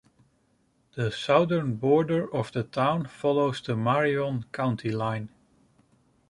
The 0.95 1.11
southern 1.11 1.75
border 1.75 2.27
of 2.33 2.51
the 2.53 2.63
town 2.63 3.05
follows 3.05 3.61
the 3.61 3.75
Marion 3.75 4.47
County 4.51 4.89
line. 4.91 5.29